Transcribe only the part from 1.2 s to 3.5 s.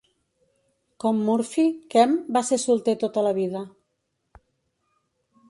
Murphy, Kemp va ser solter tota la